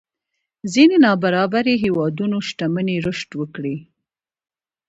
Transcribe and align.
ځينې 0.73 0.97
نابرابرۍ 1.05 1.75
هېوادونو 1.83 2.37
شتمنۍ 2.47 2.97
رشد 3.07 3.31
وکړي. 3.39 3.75